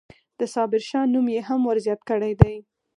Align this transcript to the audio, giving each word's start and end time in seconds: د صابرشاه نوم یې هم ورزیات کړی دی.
د 0.39 0.41
صابرشاه 0.53 1.11
نوم 1.13 1.25
یې 1.35 1.41
هم 1.49 1.61
ورزیات 1.69 2.01
کړی 2.09 2.33
دی. 2.41 2.55